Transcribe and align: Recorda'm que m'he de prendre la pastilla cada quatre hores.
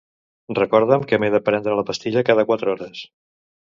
Recorda'm 0.59 1.03
que 1.11 1.19
m'he 1.23 1.29
de 1.37 1.41
prendre 1.49 1.77
la 1.81 1.85
pastilla 1.91 2.25
cada 2.31 2.47
quatre 2.53 2.73
hores. 2.75 3.03